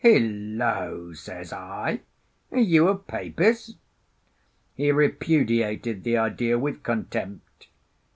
[0.03, 1.99] "Hillo!" says I,
[2.51, 3.77] "are you a Papist?"
[4.73, 7.67] He repudiated the idea with contempt.